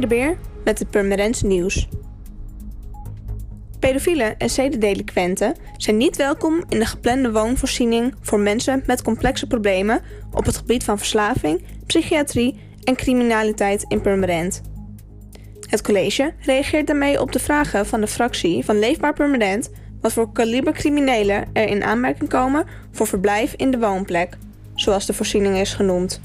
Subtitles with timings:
[0.00, 1.88] Maya de met het Purmerend nieuws.
[3.78, 10.00] Pedofielen en zedendelinquenten zijn niet welkom in de geplande woonvoorziening voor mensen met complexe problemen
[10.32, 14.62] op het gebied van verslaving, psychiatrie en criminaliteit in Purmerend.
[15.60, 19.70] Het college reageert daarmee op de vragen van de fractie van Leefbaar Purmerend
[20.00, 24.36] wat voor kaliber criminelen er in aanmerking komen voor verblijf in de woonplek,
[24.74, 26.20] zoals de voorziening is genoemd.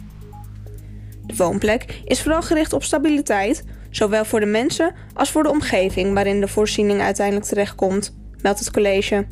[1.32, 6.14] De woonplek is vooral gericht op stabiliteit, zowel voor de mensen als voor de omgeving
[6.14, 9.26] waarin de voorziening uiteindelijk terechtkomt, meldt het college.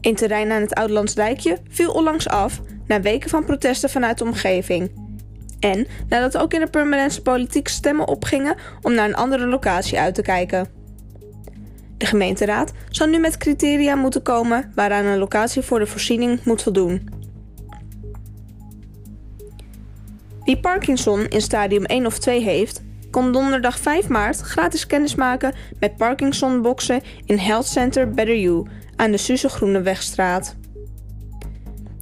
[0.00, 4.90] Een terrein aan het Oudlandsdijkje viel onlangs af na weken van protesten vanuit de omgeving.
[5.60, 10.14] En nadat ook in de permanente politiek stemmen opgingen om naar een andere locatie uit
[10.14, 10.68] te kijken.
[11.96, 16.62] De gemeenteraad zal nu met criteria moeten komen waaraan een locatie voor de voorziening moet
[16.62, 17.19] voldoen.
[20.44, 25.96] Wie Parkinson in stadium 1 of 2 heeft, kon donderdag 5 maart gratis kennismaken met
[25.96, 30.56] Parkinson-boksen in Health Center Better You aan de Suze Groenewegstraat.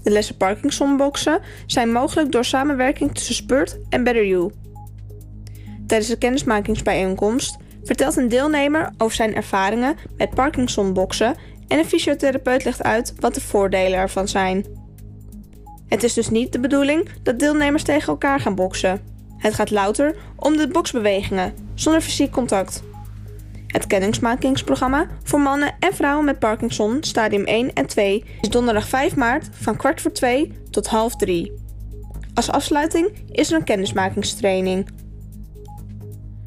[0.02, 4.50] De lessen Parkinson-boksen zijn mogelijk door samenwerking tussen Spurt en Better You.
[5.86, 11.36] Tijdens de kennismakingsbijeenkomst vertelt een deelnemer over zijn ervaringen met Parkinson-boksen
[11.68, 14.77] en een fysiotherapeut legt uit wat de voordelen ervan zijn.
[15.88, 19.00] Het is dus niet de bedoeling dat deelnemers tegen elkaar gaan boksen.
[19.36, 22.82] Het gaat louter om de boksbewegingen, zonder fysiek contact.
[23.66, 29.16] Het kennismakingsprogramma voor mannen en vrouwen met Parkinson, stadium 1 en 2, is donderdag 5
[29.16, 31.52] maart van kwart voor 2 tot half 3.
[32.34, 34.88] Als afsluiting is er een kennismakingstraining.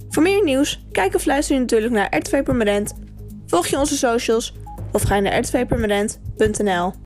[0.10, 2.94] Voor meer nieuws, kijk of luister je natuurlijk naar RTV Permanent.
[3.46, 4.54] Volg je onze socials
[4.92, 6.94] of ga je naar rtvpermanent.nl.